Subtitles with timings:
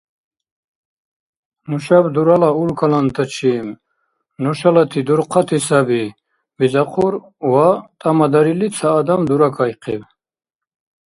[1.69, 3.67] «Нушаб дурала улкалантачиб
[4.43, 6.03] нушалати дурхъати саби»,—
[6.57, 7.13] бизахъур
[7.51, 10.01] ва, тӏамадарили, ца адам дурайкахъиб.